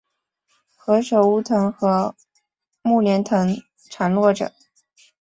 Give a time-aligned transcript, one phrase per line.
[0.75, 2.15] 何首乌藤和
[2.81, 3.61] 木莲藤
[3.91, 4.51] 缠络着